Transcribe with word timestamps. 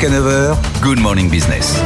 Jusqu'à 0.00 0.18
9h, 0.18 0.56
Good 0.80 0.98
Morning 0.98 1.28
Business. 1.28 1.76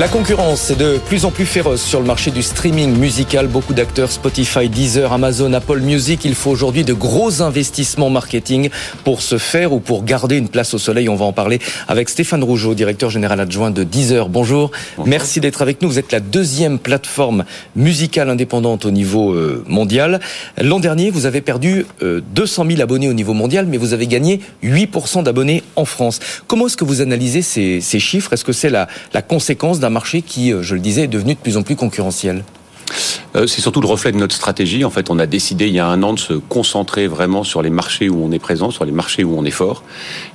La 0.00 0.08
concurrence 0.08 0.70
est 0.70 0.76
de 0.76 0.96
plus 0.96 1.26
en 1.26 1.30
plus 1.30 1.44
féroce 1.44 1.82
sur 1.82 2.00
le 2.00 2.06
marché 2.06 2.30
du 2.30 2.42
streaming 2.42 2.96
musical. 2.96 3.48
Beaucoup 3.48 3.74
d'acteurs, 3.74 4.10
Spotify, 4.10 4.70
Deezer, 4.70 5.12
Amazon, 5.12 5.52
Apple 5.52 5.80
Music. 5.80 6.24
Il 6.24 6.34
faut 6.34 6.50
aujourd'hui 6.50 6.84
de 6.84 6.94
gros 6.94 7.42
investissements 7.42 8.08
marketing 8.08 8.70
pour 9.04 9.20
se 9.20 9.36
faire 9.36 9.74
ou 9.74 9.78
pour 9.78 10.02
garder 10.04 10.38
une 10.38 10.48
place 10.48 10.72
au 10.72 10.78
soleil. 10.78 11.10
On 11.10 11.16
va 11.16 11.26
en 11.26 11.34
parler 11.34 11.58
avec 11.86 12.08
Stéphane 12.08 12.42
Rougeau, 12.42 12.74
directeur 12.74 13.10
général 13.10 13.40
adjoint 13.40 13.70
de 13.70 13.84
Deezer. 13.84 14.30
Bonjour. 14.30 14.70
Merci 15.04 15.38
d'être 15.38 15.60
avec 15.60 15.82
nous. 15.82 15.90
Vous 15.90 15.98
êtes 15.98 16.12
la 16.12 16.20
deuxième 16.20 16.78
plateforme 16.78 17.44
musicale 17.76 18.30
indépendante 18.30 18.86
au 18.86 18.90
niveau 18.90 19.34
euh, 19.34 19.62
mondial. 19.68 20.20
L'an 20.58 20.80
dernier, 20.80 21.10
vous 21.10 21.26
avez 21.26 21.42
perdu 21.42 21.84
200 22.00 22.64
euh, 22.64 22.68
000 22.70 22.80
abonnés 22.80 23.10
au 23.10 23.12
niveau 23.12 23.34
mondial, 23.34 23.66
mais 23.66 23.76
vous 23.76 23.92
avez 23.92 24.06
gagné 24.06 24.40
8% 24.64 25.24
d'abonnés 25.24 25.62
en 25.76 25.84
France. 25.84 26.20
Comment 26.46 26.68
est-ce 26.68 26.78
que 26.78 26.86
vous 26.86 27.02
analysez 27.02 27.42
ces, 27.42 27.82
ces 27.82 28.00
chiffres? 28.00 28.32
Est-ce 28.32 28.44
que 28.44 28.54
c'est 28.54 28.70
la, 28.70 28.88
la 29.12 29.20
conséquence 29.20 29.78
d'un 29.78 29.89
marché 29.90 30.22
qui, 30.22 30.52
euh, 30.52 30.62
je 30.62 30.74
le 30.74 30.80
disais, 30.80 31.02
est 31.02 31.08
devenu 31.08 31.34
de 31.34 31.38
plus 31.38 31.56
en 31.56 31.62
plus 31.62 31.76
concurrentiel 31.76 32.44
c'est 33.34 33.60
surtout 33.60 33.80
le 33.80 33.86
reflet 33.86 34.12
de 34.12 34.16
notre 34.16 34.34
stratégie. 34.34 34.84
En 34.84 34.90
fait, 34.90 35.10
on 35.10 35.18
a 35.18 35.26
décidé 35.26 35.68
il 35.68 35.74
y 35.74 35.78
a 35.78 35.86
un 35.86 36.02
an 36.02 36.12
de 36.12 36.18
se 36.18 36.34
concentrer 36.34 37.06
vraiment 37.06 37.44
sur 37.44 37.62
les 37.62 37.70
marchés 37.70 38.08
où 38.08 38.24
on 38.24 38.32
est 38.32 38.38
présent, 38.38 38.70
sur 38.70 38.84
les 38.84 38.92
marchés 38.92 39.24
où 39.24 39.38
on 39.38 39.44
est 39.44 39.50
fort, 39.50 39.82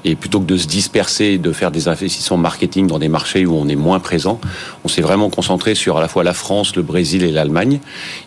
et 0.04 0.16
plutôt 0.16 0.40
que 0.40 0.46
de 0.46 0.58
se 0.58 0.68
disperser 0.68 1.26
et 1.26 1.38
de 1.38 1.52
faire 1.52 1.72
des 1.72 1.88
investissements 1.88 2.38
marketing 2.38 2.88
dans 2.88 3.00
des 3.00 3.10
marchés 3.10 3.46
où 3.46 3.56
on 3.56 3.68
est 3.68 3.76
moins 3.76 4.00
présent, 4.00 4.40
on 4.84 4.88
s'est 4.88 5.02
vraiment 5.02 5.30
concentré 5.30 5.76
sur 5.76 5.98
à 5.98 6.02
la 6.02 6.08
fois 6.08 6.24
la 6.24 6.34
France, 6.34 6.76
le 6.76 6.84
Brésil 6.84 7.24
et 7.24 7.32
l'Allemagne. 7.32 7.80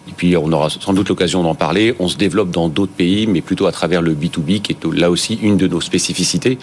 Et 0.08 0.12
puis, 0.16 0.36
on 0.36 0.52
aura 0.52 0.68
sans 0.70 0.92
doute 0.92 1.08
l'occasion 1.08 1.42
d'en 1.42 1.54
parler. 1.54 1.94
On 1.98 2.08
se 2.08 2.16
développe 2.16 2.50
dans 2.50 2.68
d'autres 2.68 2.92
pays, 2.92 3.26
mais 3.26 3.40
plutôt 3.40 3.66
à 3.66 3.72
travers 3.72 4.02
le 4.02 4.14
B2B, 4.14 4.60
qui 4.60 4.72
est 4.72 4.84
là 4.94 5.10
aussi 5.10 5.38
une 5.40 5.56
de 5.56 5.66
nos 5.66 5.80
spécificités. 5.80 6.58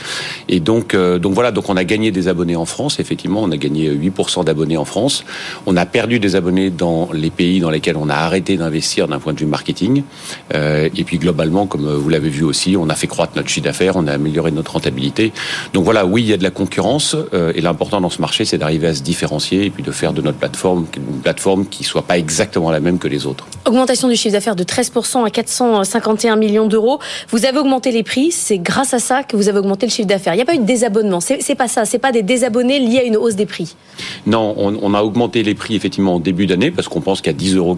Et 0.47 0.59
donc, 0.59 0.94
euh, 0.94 1.19
donc 1.19 1.34
voilà, 1.34 1.52
donc 1.52 1.69
on 1.69 1.78
a 1.78 1.84
gagné 1.84 2.12
des 2.12 2.28
abonnés 2.28 2.56
en 2.56 2.66
France. 2.66 3.00
Effectivement, 3.00 3.42
on 3.44 3.52
a 3.52 3.58
gagné 3.58 3.90
8% 3.90 4.44
d'abonnés 4.44 4.78
en 4.78 4.86
France. 4.86 5.23
On 5.66 5.78
a 5.78 5.86
perdu 5.86 6.19
des 6.19 6.36
abonnés 6.36 6.69
dans 6.69 7.09
les 7.14 7.30
pays 7.30 7.59
dans 7.59 7.69
lesquels 7.69 7.94
on 7.95 8.09
a 8.09 8.15
arrêté 8.15 8.57
d'investir 8.57 9.07
d'un 9.07 9.19
point 9.19 9.33
de 9.33 9.39
vue 9.39 9.45
marketing. 9.45 10.03
Euh, 10.53 10.89
et 10.95 11.03
puis 11.03 11.17
globalement, 11.17 11.67
comme 11.67 11.88
vous 11.88 12.09
l'avez 12.09 12.29
vu 12.29 12.43
aussi, 12.43 12.75
on 12.77 12.89
a 12.89 12.95
fait 12.95 13.07
croître 13.07 13.33
notre 13.35 13.49
chiffre 13.49 13.65
d'affaires, 13.65 13.95
on 13.95 14.07
a 14.07 14.13
amélioré 14.13 14.51
notre 14.51 14.73
rentabilité. 14.73 15.31
Donc 15.73 15.83
voilà, 15.83 16.05
oui, 16.05 16.23
il 16.23 16.29
y 16.29 16.33
a 16.33 16.38
de 16.38 16.43
la 16.43 16.51
concurrence. 16.51 17.16
Euh, 17.33 17.53
et 17.55 17.61
l'important 17.61 18.01
dans 18.01 18.09
ce 18.09 18.21
marché, 18.21 18.45
c'est 18.45 18.57
d'arriver 18.57 18.88
à 18.88 18.95
se 18.95 19.01
différencier 19.01 19.66
et 19.66 19.69
puis 19.69 19.83
de 19.83 19.91
faire 19.91 20.13
de 20.13 20.21
notre 20.21 20.38
plateforme 20.38 20.85
une 20.97 21.21
plateforme 21.21 21.66
qui 21.66 21.83
soit 21.83 22.03
pas 22.03 22.17
exactement 22.17 22.71
la 22.71 22.79
même 22.79 22.99
que 22.99 23.07
les 23.07 23.25
autres. 23.25 23.47
Augmentation 23.66 24.07
du 24.07 24.16
chiffre 24.16 24.33
d'affaires 24.33 24.55
de 24.55 24.63
13% 24.63 25.25
à 25.25 25.29
451 25.29 26.35
millions 26.35 26.67
d'euros. 26.67 26.99
Vous 27.29 27.45
avez 27.45 27.57
augmenté 27.57 27.91
les 27.91 28.03
prix. 28.03 28.31
C'est 28.31 28.57
grâce 28.57 28.93
à 28.93 28.99
ça 28.99 29.23
que 29.23 29.35
vous 29.35 29.49
avez 29.49 29.59
augmenté 29.59 29.85
le 29.85 29.91
chiffre 29.91 30.07
d'affaires. 30.07 30.33
Il 30.33 30.38
n'y 30.38 30.43
a 30.43 30.45
pas 30.45 30.55
eu 30.55 30.59
de 30.59 30.66
désabonnement. 30.66 31.19
C'est 31.19 31.55
pas 31.55 31.67
ça. 31.67 31.85
C'est 31.85 31.99
pas 31.99 32.11
des 32.11 32.23
désabonnés 32.23 32.79
liés 32.79 32.99
à 32.99 33.03
une 33.03 33.17
hausse 33.17 33.35
des 33.35 33.45
prix. 33.45 33.75
Non, 34.25 34.53
on, 34.57 34.77
on 34.81 34.93
a 34.93 35.01
augmenté 35.01 35.43
les 35.43 35.55
prix 35.55 35.75
effectivement 35.75 36.16
en 36.16 36.19
début 36.19 36.45
d'année 36.45 36.71
parce 36.71 36.88
qu'on 36.88 37.01
pense 37.01 37.21
qu'à 37.21 37.33
10,99 37.33 37.55
euros 37.57 37.75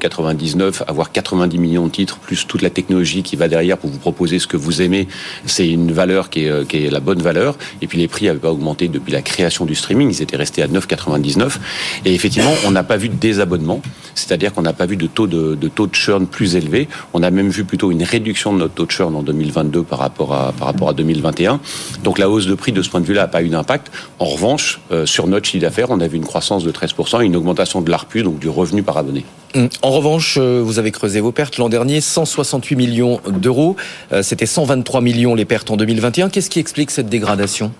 avoir 0.87 1.11
90 1.11 1.57
millions 1.57 1.87
de 1.87 1.91
titres, 1.91 2.17
plus 2.17 2.47
toute 2.47 2.61
la 2.61 2.69
technologie 2.69 3.23
qui 3.23 3.35
va 3.35 3.47
derrière 3.47 3.77
pour 3.77 3.89
vous 3.89 3.97
proposer 3.97 4.39
ce 4.39 4.47
que 4.47 4.57
vous 4.57 4.81
aimez, 4.81 5.07
c'est 5.45 5.67
une 5.67 5.91
valeur 5.91 6.29
qui 6.29 6.45
est, 6.45 6.49
euh, 6.49 6.65
qui 6.65 6.85
est 6.85 6.89
la 6.89 6.99
bonne 6.99 7.21
valeur. 7.21 7.57
Et 7.81 7.87
puis 7.87 7.97
les 7.97 8.07
prix 8.07 8.25
n'avaient 8.25 8.39
pas 8.39 8.51
augmenté 8.51 8.87
depuis 8.87 9.11
la 9.11 9.21
création 9.21 9.65
du 9.65 9.75
streaming, 9.75 10.09
ils 10.09 10.21
étaient 10.21 10.37
restés 10.37 10.61
à 10.61 10.67
9,99. 10.67 11.57
Et 12.05 12.13
effectivement, 12.13 12.53
on 12.65 12.71
n'a 12.71 12.83
pas 12.83 12.97
vu 12.97 13.09
de 13.09 13.15
désabonnement, 13.15 13.81
c'est-à-dire 14.15 14.53
qu'on 14.53 14.61
n'a 14.61 14.73
pas 14.73 14.85
vu 14.85 14.97
de 14.97 15.07
taux 15.07 15.27
de, 15.27 15.55
taux 15.67 15.87
de 15.87 15.95
churn 15.95 16.27
plus 16.27 16.55
élevé. 16.55 16.87
On 17.13 17.23
a 17.23 17.31
même 17.31 17.49
vu 17.49 17.63
plutôt 17.63 17.91
une 17.91 18.03
réduction 18.03 18.53
de 18.53 18.59
notre 18.59 18.73
taux 18.73 18.85
de 18.85 18.91
churn 18.91 19.15
en 19.15 19.23
2022 19.23 19.83
par 19.83 19.99
rapport 19.99 20.33
à, 20.33 20.51
par 20.53 20.67
rapport 20.67 20.89
à 20.89 20.93
2021. 20.93 21.59
Donc 22.03 22.17
la 22.17 22.29
hausse 22.29 22.47
de 22.47 22.55
prix 22.55 22.71
de 22.71 22.81
ce 22.81 22.89
point 22.89 23.01
de 23.01 23.05
vue-là 23.05 23.21
n'a 23.21 23.27
pas 23.27 23.41
eu 23.41 23.49
d'impact. 23.49 23.91
En 24.19 24.25
revanche, 24.25 24.79
euh, 24.91 25.05
sur 25.05 25.27
notre 25.27 25.47
chiffre 25.47 25.61
d'affaires, 25.61 25.89
on 25.89 25.99
a 25.99 26.07
vu 26.07 26.17
une 26.17 26.25
croissance 26.25 26.63
de 26.63 26.71
13% 26.71 27.21
et 27.21 27.25
une 27.25 27.35
augmentation 27.35 27.81
de 27.81 27.89
l'ARPU, 27.89 28.23
donc 28.23 28.39
du 28.39 28.49
revenu 28.49 28.83
par 28.83 28.97
abonné. 28.97 29.25
Hum. 29.55 29.69
En 29.81 29.91
revanche, 29.91 30.37
euh, 30.39 30.61
vous 30.63 30.79
avez 30.79 30.91
creusé 30.91 31.21
vos 31.21 31.31
pertes 31.31 31.57
l'an 31.57 31.69
dernier, 31.69 32.01
168 32.01 32.75
millions 32.75 33.21
d'euros. 33.27 33.75
Euh, 34.11 34.21
c'était 34.21 34.45
123 34.45 35.01
millions 35.01 35.35
les 35.35 35.45
pertes 35.45 35.71
en 35.71 35.77
2021. 35.77 36.29
Qu'est-ce 36.29 36.49
qui 36.49 36.59
explique 36.59 36.91
cette 36.91 37.09
dégradation? 37.09 37.71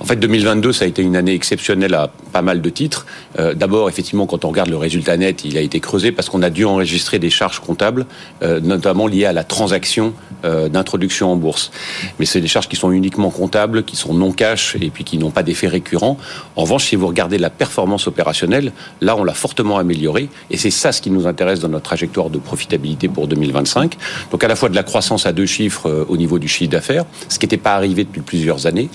En 0.00 0.04
fait, 0.04 0.16
2022, 0.16 0.72
ça 0.72 0.84
a 0.84 0.88
été 0.88 1.02
une 1.02 1.16
année 1.16 1.34
exceptionnelle 1.34 1.94
à 1.94 2.10
pas 2.32 2.42
mal 2.42 2.60
de 2.60 2.70
titres. 2.70 3.06
Euh, 3.38 3.54
D'abord, 3.54 3.88
effectivement, 3.88 4.26
quand 4.26 4.44
on 4.44 4.48
regarde 4.48 4.70
le 4.70 4.76
résultat 4.76 5.16
net, 5.16 5.44
il 5.44 5.56
a 5.56 5.60
été 5.60 5.80
creusé 5.80 6.12
parce 6.12 6.28
qu'on 6.28 6.42
a 6.42 6.50
dû 6.50 6.64
enregistrer 6.64 7.18
des 7.18 7.30
charges 7.30 7.60
comptables, 7.60 8.06
euh, 8.42 8.60
notamment 8.60 9.06
liées 9.06 9.24
à 9.24 9.32
la 9.32 9.44
transaction 9.44 10.14
euh, 10.44 10.68
d'introduction 10.68 11.32
en 11.32 11.36
bourse. 11.36 11.70
Mais 12.18 12.26
c'est 12.26 12.40
des 12.40 12.48
charges 12.48 12.68
qui 12.68 12.76
sont 12.76 12.92
uniquement 12.92 13.30
comptables, 13.30 13.82
qui 13.82 13.96
sont 13.96 14.14
non 14.14 14.32
cash 14.32 14.76
et 14.80 14.90
puis 14.90 15.04
qui 15.04 15.18
n'ont 15.18 15.30
pas 15.30 15.42
d'effet 15.42 15.66
récurrent. 15.66 16.16
En 16.56 16.62
revanche, 16.62 16.86
si 16.86 16.96
vous 16.96 17.06
regardez 17.06 17.38
la 17.38 17.50
performance 17.50 18.06
opérationnelle, 18.06 18.72
là, 19.00 19.16
on 19.16 19.24
l'a 19.24 19.34
fortement 19.34 19.78
améliorée 19.78 20.28
et 20.50 20.56
c'est 20.56 20.70
ça 20.70 20.92
ce 20.92 21.02
qui 21.02 21.10
nous 21.10 21.26
intéresse 21.26 21.60
dans 21.60 21.68
notre 21.68 21.84
trajectoire 21.84 22.30
de 22.30 22.38
profitabilité 22.38 23.08
pour 23.08 23.26
2025. 23.26 23.96
Donc, 24.30 24.44
à 24.44 24.48
la 24.48 24.54
fois 24.54 24.68
de 24.68 24.76
la 24.76 24.84
croissance 24.84 25.26
à 25.26 25.32
deux 25.32 25.46
chiffres 25.46 26.06
au 26.08 26.16
niveau 26.16 26.38
du 26.38 26.48
chiffre 26.48 26.70
d'affaires, 26.70 27.04
ce 27.28 27.38
qui 27.38 27.46
n'était 27.46 27.56
pas 27.56 27.74
arrivé 27.74 28.04
depuis 28.04 28.20
plusieurs 28.20 28.66
années, 28.66 28.88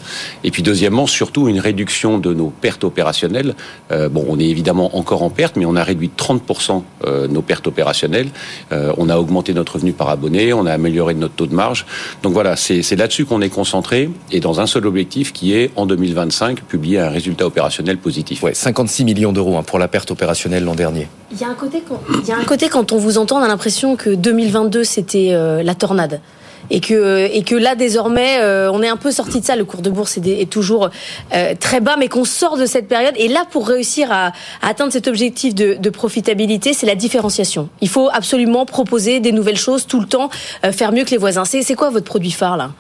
et 0.44 0.52
puis 0.52 0.63
deuxièmement, 0.64 1.06
surtout 1.06 1.48
une 1.48 1.60
réduction 1.60 2.18
de 2.18 2.34
nos 2.34 2.48
pertes 2.48 2.84
opérationnelles. 2.84 3.56
Euh, 3.92 4.10
bon, 4.10 4.26
on 4.28 4.40
est 4.40 4.46
évidemment 4.46 4.98
encore 4.98 5.22
en 5.22 5.30
perte, 5.30 5.56
mais 5.56 5.66
on 5.66 5.76
a 5.76 5.84
réduit 5.84 6.08
de 6.08 6.14
30% 6.16 6.82
euh, 7.06 7.28
nos 7.28 7.42
pertes 7.42 7.68
opérationnelles. 7.68 8.30
Euh, 8.72 8.92
on 8.98 9.10
a 9.10 9.18
augmenté 9.18 9.54
notre 9.54 9.74
revenu 9.74 9.94
par 9.94 10.10
abonné, 10.10 10.54
on 10.54 10.66
a 10.66 10.74
amélioré 10.74 11.14
notre 11.14 11.36
taux 11.36 11.46
de 11.46 11.54
marge. 11.54 11.86
Donc 12.24 12.34
voilà, 12.34 12.56
c'est 12.56 12.96
là-dessus 12.96 13.26
qu'on 13.26 13.42
est 13.42 13.50
concentré 13.50 14.10
et 14.32 14.40
dans 14.40 14.60
un 14.60 14.66
seul 14.66 14.88
objectif 14.88 15.34
qui 15.34 15.54
est, 15.54 15.72
en 15.76 15.86
2025, 15.86 16.62
publier 16.62 17.00
un 17.00 17.10
résultat 17.10 17.46
opérationnel 17.46 17.98
positif. 17.98 18.42
Ouais, 18.44 18.54
56 18.54 19.06
millions 19.06 19.34
d'euros 19.34 19.58
hein, 19.58 19.64
pour 19.64 19.80
la 19.80 19.88
perte 19.88 20.12
opérationnelle 20.12 20.64
l'an 20.64 20.76
dernier. 20.76 21.08
Il 21.32 21.40
y, 21.40 21.44
a 21.44 21.50
un 21.50 21.56
côté 21.56 21.84
quand, 21.88 22.00
il 22.10 22.28
y 22.28 22.32
a 22.32 22.38
un 22.38 22.44
côté 22.44 22.70
quand 22.70 22.92
on 22.92 22.98
vous 22.98 23.18
entend, 23.18 23.40
on 23.40 23.44
a 23.44 23.48
l'impression 23.48 23.96
que 23.96 24.12
2022, 24.12 24.84
c'était 24.84 25.30
euh, 25.32 25.64
la 25.64 25.76
tornade 25.76 26.22
et 26.70 26.80
que 26.80 27.28
et 27.32 27.44
que 27.44 27.56
là 27.56 27.76
désormais 27.76 28.40
euh, 28.42 28.72
on 28.72 28.82
est 28.82 28.88
un 28.88 28.98
peu 28.98 29.12
sorti 29.12 29.40
de 29.40 29.46
ça. 29.46 29.56
Le 29.56 29.66
cours 29.66 29.82
de 29.82 29.90
bourse 29.90 30.18
est, 30.18 30.50
toujours 30.50 30.90
euh, 31.34 31.54
très 31.60 31.80
bas 31.80 31.96
mais 31.98 32.08
qu'on 32.08 32.26
sort 32.26 32.58
de 32.58 32.66
cette 32.66 32.88
période. 32.88 33.14
Et 33.18 33.28
là 33.28 33.46
pour 33.50 33.68
réussir 33.68 34.12
à, 34.12 34.32
atteindre 34.62 34.92
cet 34.92 35.08
objectif 35.08 35.56
de, 35.56 35.90
profitabilité 35.90 36.74
c'est 36.74 36.88
la 36.88 36.96
différenciation. 36.96 37.70
Il 37.82 37.90
faut 37.90 38.10
absolument 38.12 38.66
proposer 38.66 39.20
des 39.20 39.32
nouvelles 39.32 39.58
choses 39.58 39.86
tout 39.86 40.00
le 40.00 40.08
temps 40.08 40.30
euh, 40.66 40.72
faire 40.72 40.92
mieux 40.92 41.04
que 41.04 41.12
les 41.12 41.18
voisins. 41.18 41.46
C'est 41.46 41.62
c'est 41.62 41.76
quoi 41.76 41.90
votre 41.90 42.06
produit 42.06 42.32
phare 42.32 42.58
là? 42.58 42.72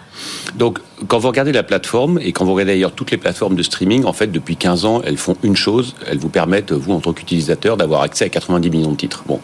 Donc, 0.56 0.80
quand 1.08 1.19
vous 1.19 1.28
regardez 1.28 1.52
la 1.52 1.64
plateforme, 1.64 2.19
et 2.22 2.31
quand 2.31 2.46
vous 2.46 2.53
regardez 2.53 2.74
d'ailleurs 2.74 2.91
toutes 2.91 3.12
les 3.12 3.18
plateformes 3.18 3.56
de 3.56 3.64
streaming, 3.64 4.06
en 4.06 4.14
fait, 4.14 4.28
depuis 4.28 4.56
15 4.56 4.86
ans, 4.86 5.02
elles 5.06 5.18
font 5.18 5.36
une 5.44 5.56
chose, 5.56 5.96
elles 6.08 6.18
vous 6.18 6.30
permettent, 6.30 6.72
vous, 6.72 6.94
en 6.94 7.00
tant 7.00 7.14
qu'utilisateur, 7.14 7.78
d'avoir 7.78 8.02
accès 8.02 8.25
à 8.25 8.30
90 8.30 8.69
millions 8.69 8.91
de 8.91 8.97
titres. 8.97 9.24
Bon, 9.28 9.40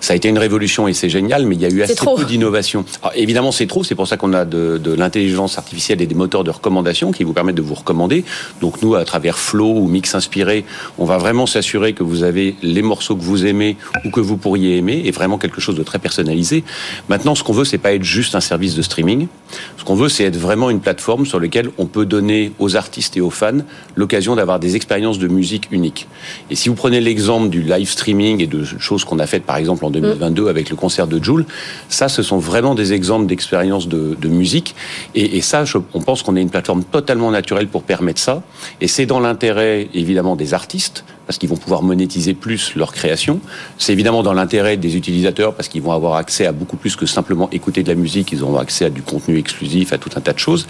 ça 0.00 0.12
a 0.12 0.16
été 0.16 0.28
une 0.28 0.38
révolution 0.38 0.88
et 0.88 0.92
c'est 0.92 1.08
génial, 1.08 1.46
mais 1.46 1.54
il 1.54 1.60
y 1.60 1.66
a 1.66 1.68
eu 1.68 1.82
assez 1.82 1.94
trop. 1.94 2.16
peu 2.16 2.24
d'innovation. 2.24 2.84
Évidemment, 3.14 3.52
c'est 3.52 3.66
trop, 3.66 3.84
c'est 3.84 3.94
pour 3.94 4.08
ça 4.08 4.16
qu'on 4.16 4.32
a 4.32 4.44
de, 4.44 4.78
de 4.82 4.92
l'intelligence 4.92 5.58
artificielle 5.58 6.02
et 6.02 6.06
des 6.06 6.14
moteurs 6.14 6.44
de 6.44 6.50
recommandation 6.50 7.12
qui 7.12 7.24
vous 7.24 7.32
permettent 7.32 7.56
de 7.56 7.62
vous 7.62 7.74
recommander. 7.74 8.24
Donc, 8.60 8.82
nous, 8.82 8.94
à 8.94 9.04
travers 9.04 9.38
Flow 9.38 9.72
ou 9.76 9.86
Mix 9.88 10.14
Inspiré, 10.14 10.64
on 10.98 11.04
va 11.04 11.18
vraiment 11.18 11.46
s'assurer 11.46 11.92
que 11.92 12.02
vous 12.02 12.22
avez 12.22 12.56
les 12.62 12.82
morceaux 12.82 13.16
que 13.16 13.22
vous 13.22 13.46
aimez 13.46 13.76
ou 14.04 14.10
que 14.10 14.20
vous 14.20 14.36
pourriez 14.36 14.76
aimer, 14.76 15.02
et 15.04 15.10
vraiment 15.10 15.38
quelque 15.38 15.60
chose 15.60 15.76
de 15.76 15.82
très 15.82 15.98
personnalisé. 15.98 16.64
Maintenant, 17.08 17.34
ce 17.34 17.42
qu'on 17.44 17.52
veut, 17.52 17.64
c'est 17.64 17.78
pas 17.78 17.92
être 17.92 18.04
juste 18.04 18.34
un 18.34 18.40
service 18.40 18.74
de 18.74 18.82
streaming. 18.82 19.28
Ce 19.78 19.84
qu'on 19.84 19.94
veut, 19.94 20.08
c'est 20.08 20.24
être 20.24 20.36
vraiment 20.36 20.70
une 20.70 20.80
plateforme 20.80 21.03
sur 21.24 21.38
laquelle 21.38 21.70
on 21.76 21.86
peut 21.86 22.06
donner 22.06 22.52
aux 22.58 22.76
artistes 22.76 23.16
et 23.16 23.20
aux 23.20 23.30
fans 23.30 23.58
l'occasion 23.94 24.36
d'avoir 24.36 24.58
des 24.58 24.74
expériences 24.74 25.18
de 25.18 25.28
musique 25.28 25.68
uniques. 25.70 26.08
Et 26.50 26.56
si 26.56 26.68
vous 26.70 26.74
prenez 26.74 27.00
l'exemple 27.00 27.50
du 27.50 27.62
live 27.62 27.88
streaming 27.88 28.40
et 28.40 28.46
de 28.46 28.64
choses 28.64 29.04
qu'on 29.04 29.18
a 29.18 29.26
faites 29.26 29.44
par 29.44 29.56
exemple 29.56 29.84
en 29.84 29.90
2022 29.90 30.48
avec 30.48 30.70
le 30.70 30.76
concert 30.76 31.06
de 31.06 31.22
Jules, 31.22 31.44
ça 31.88 32.08
ce 32.08 32.22
sont 32.22 32.38
vraiment 32.38 32.74
des 32.74 32.94
exemples 32.94 33.26
d'expériences 33.26 33.86
de, 33.86 34.16
de, 34.18 34.28
musique. 34.28 34.74
Et, 35.14 35.36
et 35.36 35.42
ça, 35.42 35.64
je, 35.64 35.78
on 35.92 36.00
pense 36.00 36.22
qu'on 36.22 36.36
est 36.36 36.42
une 36.42 36.50
plateforme 36.50 36.84
totalement 36.84 37.30
naturelle 37.30 37.68
pour 37.68 37.82
permettre 37.82 38.20
ça. 38.20 38.42
Et 38.80 38.88
c'est 38.88 39.06
dans 39.06 39.20
l'intérêt 39.20 39.88
évidemment 39.92 40.36
des 40.36 40.54
artistes 40.54 41.04
parce 41.26 41.38
qu'ils 41.38 41.48
vont 41.48 41.56
pouvoir 41.56 41.82
monétiser 41.82 42.34
plus 42.34 42.74
leur 42.76 42.92
création. 42.92 43.40
C'est 43.78 43.92
évidemment 43.92 44.22
dans 44.22 44.32
l'intérêt 44.32 44.76
des 44.76 44.96
utilisateurs 44.96 45.54
parce 45.54 45.68
qu'ils 45.68 45.82
vont 45.82 45.92
avoir 45.92 46.14
accès 46.14 46.46
à 46.46 46.52
beaucoup 46.52 46.76
plus 46.76 46.96
que 46.96 47.06
simplement 47.06 47.48
écouter 47.50 47.82
de 47.82 47.88
la 47.88 47.94
musique, 47.94 48.32
ils 48.32 48.42
auront 48.42 48.58
accès 48.58 48.84
à 48.84 48.90
du 48.90 49.02
contenu 49.02 49.38
exclusif, 49.38 49.92
à 49.92 49.98
tout 49.98 50.10
un 50.16 50.20
tas 50.20 50.32
de 50.32 50.38
choses. 50.38 50.66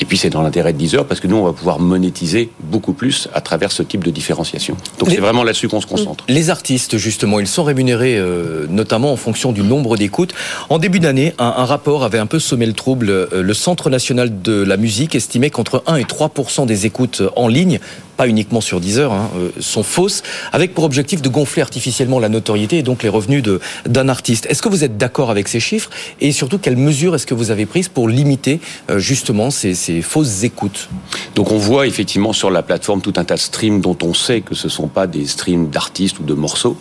Et 0.00 0.04
puis 0.04 0.16
c'est 0.18 0.30
dans 0.30 0.42
l'intérêt 0.42 0.72
de 0.72 0.78
Deezer 0.78 1.06
parce 1.06 1.20
que 1.20 1.26
nous 1.26 1.36
on 1.36 1.44
va 1.44 1.52
pouvoir 1.52 1.80
monétiser 1.80 2.50
beaucoup 2.60 2.92
plus 2.92 3.28
à 3.34 3.40
travers 3.40 3.72
ce 3.72 3.82
type 3.82 4.04
de 4.04 4.10
différenciation. 4.10 4.76
Donc 4.98 5.10
c'est 5.10 5.20
vraiment 5.20 5.44
là-dessus 5.44 5.68
qu'on 5.68 5.80
se 5.80 5.86
concentre. 5.86 6.24
Les 6.28 6.50
artistes 6.50 6.96
justement, 6.96 7.40
ils 7.40 7.46
sont 7.46 7.64
rémunérés 7.64 8.16
euh, 8.18 8.66
notamment 8.68 9.12
en 9.12 9.16
fonction 9.16 9.52
du 9.52 9.62
nombre 9.62 9.96
d'écoutes. 9.96 10.34
En 10.68 10.78
début 10.78 11.00
d'année, 11.00 11.34
un, 11.38 11.54
un, 11.56 11.64
rapport 11.64 12.04
avait 12.04 12.18
un 12.18 12.26
peu 12.26 12.38
semé 12.38 12.66
le 12.66 12.72
trouble. 12.72 13.28
Le 13.32 13.54
Centre 13.54 13.90
national 13.90 14.42
de 14.42 14.62
la 14.62 14.76
musique 14.76 15.14
estimait 15.14 15.50
qu'entre 15.50 15.82
1 15.86 15.96
et 15.96 16.04
3% 16.04 16.66
des 16.66 16.86
écoutes 16.86 17.22
en 17.36 17.48
ligne 17.48 17.80
pas 18.16 18.28
uniquement 18.28 18.60
sur 18.60 18.80
Deezer, 18.80 19.12
hein, 19.12 19.30
euh, 19.36 19.50
sont 19.60 19.82
fausses, 19.82 20.22
avec 20.52 20.74
pour 20.74 20.84
objectif 20.84 21.22
de 21.22 21.28
gonfler 21.28 21.62
artificiellement 21.62 22.18
la 22.18 22.28
notoriété 22.28 22.78
et 22.78 22.82
donc 22.82 23.02
les 23.02 23.08
revenus 23.08 23.42
d'un 23.86 24.08
artiste. 24.08 24.46
Est-ce 24.46 24.62
que 24.62 24.68
vous 24.68 24.84
êtes 24.84 24.96
d'accord 24.96 25.30
avec 25.30 25.48
ces 25.48 25.60
chiffres 25.60 25.90
Et 26.20 26.32
surtout, 26.32 26.58
quelles 26.58 26.76
mesures 26.76 27.14
est-ce 27.14 27.26
que 27.26 27.34
vous 27.34 27.50
avez 27.50 27.66
prises 27.66 27.88
pour 27.88 28.08
limiter 28.08 28.60
euh, 28.90 28.98
justement 28.98 29.50
ces, 29.50 29.74
ces, 29.74 30.02
fausses 30.02 30.44
écoutes? 30.44 30.88
Donc 31.34 31.50
on 31.50 31.58
voit 31.58 31.86
effectivement 31.86 32.32
sur 32.32 32.50
la 32.50 32.62
plateforme 32.62 33.00
tout 33.00 33.12
un 33.16 33.24
tas 33.24 33.34
de 33.34 33.40
streams 33.40 33.80
dont 33.80 33.96
on 34.02 34.14
sait 34.14 34.40
que 34.40 34.54
ce 34.54 34.68
ne 34.68 34.70
sont 34.70 34.88
pas 34.88 35.06
des 35.06 35.26
streams 35.26 35.68
d'artistes 35.68 36.20
ou 36.20 36.22
de 36.22 36.34
morceaux. 36.34 36.76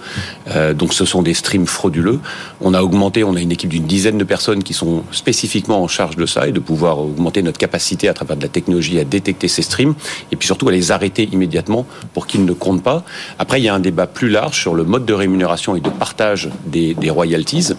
Euh, 0.49 0.73
donc 0.73 0.93
ce 0.93 1.05
sont 1.05 1.21
des 1.21 1.33
streams 1.33 1.65
frauduleux. 1.65 2.19
On 2.61 2.73
a 2.73 2.81
augmenté, 2.81 3.23
on 3.23 3.35
a 3.35 3.39
une 3.39 3.51
équipe 3.51 3.69
d'une 3.69 3.85
dizaine 3.85 4.17
de 4.17 4.23
personnes 4.23 4.63
qui 4.63 4.73
sont 4.73 5.03
spécifiquement 5.11 5.81
en 5.81 5.87
charge 5.87 6.15
de 6.15 6.25
ça 6.25 6.47
et 6.47 6.51
de 6.51 6.59
pouvoir 6.59 6.99
augmenter 6.99 7.41
notre 7.41 7.57
capacité 7.57 8.07
à 8.07 8.13
travers 8.13 8.37
de 8.37 8.43
la 8.43 8.47
technologie 8.47 8.99
à 8.99 9.03
détecter 9.03 9.47
ces 9.47 9.63
streams 9.63 9.95
et 10.31 10.35
puis 10.35 10.45
surtout 10.45 10.69
à 10.69 10.71
les 10.71 10.91
arrêter 10.91 11.29
immédiatement 11.31 11.85
pour 12.13 12.27
qu'ils 12.27 12.45
ne 12.45 12.53
comptent 12.53 12.83
pas. 12.83 13.03
Après, 13.39 13.59
il 13.59 13.63
y 13.63 13.69
a 13.69 13.73
un 13.73 13.79
débat 13.79 14.07
plus 14.07 14.29
large 14.29 14.59
sur 14.59 14.75
le 14.75 14.83
mode 14.83 15.05
de 15.05 15.13
rémunération 15.13 15.75
et 15.75 15.81
de 15.81 15.89
partage 15.89 16.49
des, 16.65 16.95
royalties. 17.09 17.73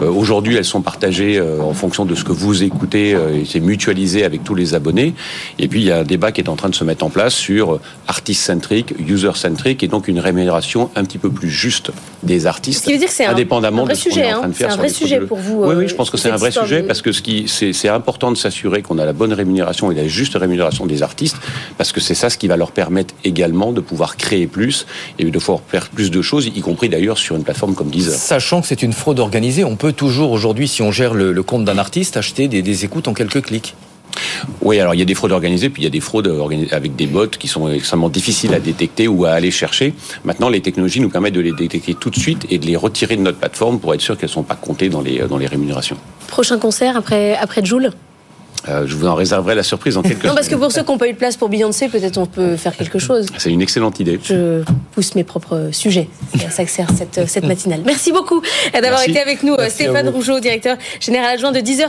Euh, 0.00 0.10
aujourd'hui, 0.10 0.56
elles 0.56 0.64
sont 0.64 0.82
partagées 0.82 1.38
euh, 1.38 1.60
en 1.60 1.74
fonction 1.74 2.04
de 2.04 2.14
ce 2.14 2.24
que 2.24 2.32
vous 2.32 2.62
écoutez 2.62 3.14
euh, 3.14 3.40
et 3.40 3.44
c'est 3.44 3.60
mutualisé 3.60 4.24
avec 4.24 4.44
tous 4.44 4.54
les 4.54 4.74
abonnés. 4.74 5.14
Et 5.58 5.68
puis, 5.68 5.80
il 5.80 5.86
y 5.86 5.90
a 5.90 5.98
un 5.98 6.04
débat 6.04 6.17
qui 6.32 6.40
est 6.40 6.48
en 6.48 6.56
train 6.56 6.68
de 6.68 6.74
se 6.74 6.84
mettre 6.84 7.04
en 7.04 7.10
place 7.10 7.34
sur 7.34 7.80
artist-centric, 8.06 8.94
user-centric 8.98 9.82
et 9.82 9.88
donc 9.88 10.08
une 10.08 10.20
rémunération 10.20 10.90
un 10.96 11.04
petit 11.04 11.18
peu 11.18 11.30
plus 11.30 11.50
juste 11.50 11.90
des 12.22 12.46
artistes. 12.46 12.80
Ce 12.80 12.86
qui 12.86 12.92
veut 12.92 12.98
dire 12.98 13.08
que 13.08 13.14
c'est 13.14 13.26
indépendamment 13.26 13.82
un 13.82 13.86
vrai 13.86 13.94
de 13.94 13.98
ce 13.98 14.08
qu'on 14.08 14.16
est 14.16 14.32
en 14.32 14.38
train 14.38 14.48
de 14.48 14.52
faire. 14.52 14.70
C'est 14.70 14.74
un 14.74 14.76
vrai 14.76 14.88
sujet 14.88 15.20
pour 15.20 15.38
vous. 15.38 15.64
Oui, 15.64 15.74
oui, 15.76 15.88
je 15.88 15.94
pense 15.94 16.10
que 16.10 16.16
c'est 16.16 16.30
un 16.30 16.36
vrai 16.36 16.50
sujet 16.50 16.82
parce 16.82 17.02
que 17.02 17.12
ce 17.12 17.22
qui, 17.22 17.46
c'est 17.48 17.88
important 17.88 18.30
de 18.30 18.36
s'assurer 18.36 18.82
qu'on 18.82 18.98
a 18.98 19.04
la 19.04 19.12
bonne 19.12 19.32
rémunération 19.32 19.90
et 19.90 19.94
la 19.94 20.08
juste 20.08 20.34
rémunération 20.34 20.86
des 20.86 21.02
artistes 21.02 21.36
parce 21.76 21.92
que 21.92 22.00
c'est 22.00 22.14
ça 22.14 22.30
ce 22.30 22.38
qui 22.38 22.48
va 22.48 22.56
leur 22.56 22.72
permettre 22.72 23.14
également 23.24 23.72
de 23.72 23.80
pouvoir 23.80 24.16
créer 24.16 24.46
plus 24.46 24.86
et 25.18 25.24
de 25.24 25.38
pouvoir 25.38 25.60
faire 25.68 25.88
plus 25.88 26.10
de 26.10 26.22
choses, 26.22 26.46
y 26.46 26.60
compris 26.60 26.88
d'ailleurs 26.88 27.18
sur 27.18 27.36
une 27.36 27.44
plateforme 27.44 27.74
comme 27.74 27.90
Deezer. 27.90 28.14
Sachant 28.14 28.60
que 28.60 28.66
c'est 28.66 28.82
une 28.82 28.92
fraude 28.92 29.20
organisée, 29.20 29.64
on 29.64 29.76
peut 29.76 29.92
toujours 29.92 30.32
aujourd'hui, 30.32 30.68
si 30.68 30.82
on 30.82 30.92
gère 30.92 31.14
le, 31.14 31.42
compte 31.42 31.64
d'un 31.64 31.78
artiste, 31.78 32.16
acheter 32.16 32.48
des, 32.48 32.84
écoutes 32.84 33.08
en 33.08 33.14
quelques 33.14 33.42
clics. 33.42 33.74
Oui, 34.62 34.80
alors 34.80 34.94
il 34.94 34.98
y 34.98 35.02
a 35.02 35.06
des 35.06 35.14
fraudes 35.14 35.32
organisées, 35.32 35.70
puis 35.70 35.82
il 35.82 35.84
y 35.84 35.88
a 35.88 35.90
des 35.90 36.00
fraudes 36.00 36.32
avec 36.70 36.96
des 36.96 37.06
bots 37.06 37.26
qui 37.28 37.48
sont 37.48 37.70
extrêmement 37.70 38.08
difficiles 38.08 38.54
à 38.54 38.60
détecter 38.60 39.08
ou 39.08 39.24
à 39.24 39.30
aller 39.30 39.50
chercher. 39.50 39.94
Maintenant, 40.24 40.48
les 40.48 40.60
technologies 40.60 41.00
nous 41.00 41.10
permettent 41.10 41.34
de 41.34 41.40
les 41.40 41.52
détecter 41.52 41.94
tout 41.94 42.10
de 42.10 42.18
suite 42.18 42.46
et 42.50 42.58
de 42.58 42.66
les 42.66 42.76
retirer 42.76 43.16
de 43.16 43.22
notre 43.22 43.38
plateforme 43.38 43.78
pour 43.78 43.94
être 43.94 44.00
sûr 44.00 44.16
qu'elles 44.16 44.28
ne 44.28 44.34
sont 44.34 44.42
pas 44.42 44.56
comptées 44.56 44.88
dans 44.88 45.00
les, 45.00 45.18
dans 45.28 45.38
les 45.38 45.46
rémunérations. 45.46 45.96
Prochain 46.26 46.58
concert 46.58 46.96
après, 46.96 47.36
après 47.36 47.64
Joule? 47.64 47.90
Euh, 48.68 48.86
je 48.86 48.94
vous 48.94 49.06
en 49.06 49.14
réserverai 49.14 49.54
la 49.54 49.62
surprise 49.62 49.96
en 49.96 50.02
quelques 50.02 50.24
Non, 50.24 50.34
parce 50.34 50.48
que 50.48 50.54
pour 50.54 50.72
ceux 50.72 50.82
qui 50.82 50.90
n'ont 50.90 50.98
pas 50.98 51.08
eu 51.08 51.12
de 51.12 51.18
place 51.18 51.36
pour 51.36 51.48
Beyoncé, 51.48 51.88
peut-être 51.88 52.18
on 52.18 52.26
peut 52.26 52.56
faire 52.56 52.76
quelque 52.76 52.98
chose. 52.98 53.26
C'est 53.38 53.50
une 53.50 53.62
excellente 53.62 54.00
idée. 54.00 54.18
Je 54.22 54.62
pousse 54.92 55.14
mes 55.14 55.24
propres 55.24 55.70
sujets. 55.72 56.08
C'est 56.36 56.46
à 56.46 56.50
ça 56.50 56.64
que 56.64 56.70
sert 56.70 56.88
cette, 56.96 57.28
cette 57.28 57.44
matinale. 57.44 57.82
Merci 57.84 58.12
beaucoup 58.12 58.42
d'avoir 58.72 59.02
été 59.02 59.20
avec 59.20 59.42
nous, 59.42 59.54
Stéphane 59.68 60.08
Rougeau, 60.08 60.40
directeur 60.40 60.76
général 61.00 61.34
adjoint 61.34 61.52
de 61.52 61.60
10h. 61.60 61.84